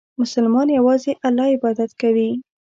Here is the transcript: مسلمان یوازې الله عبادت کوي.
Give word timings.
مسلمان 0.21 0.67
یوازې 0.77 1.11
الله 1.27 1.47
عبادت 1.57 1.91
کوي. 2.01 2.29